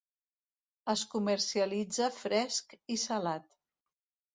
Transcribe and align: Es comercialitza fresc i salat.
Es 0.93 1.03
comercialitza 1.11 2.11
fresc 2.19 2.77
i 2.97 3.03
salat. 3.09 3.51